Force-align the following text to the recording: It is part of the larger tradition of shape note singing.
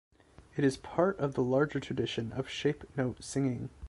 It 0.57 0.63
is 0.63 0.77
part 0.77 1.19
of 1.19 1.35
the 1.35 1.43
larger 1.43 1.79
tradition 1.79 2.31
of 2.31 2.49
shape 2.49 2.83
note 2.97 3.23
singing. 3.23 3.69